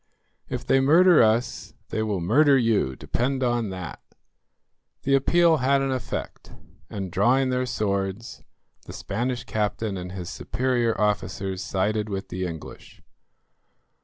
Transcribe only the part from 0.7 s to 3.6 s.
murder us they will murder you, depend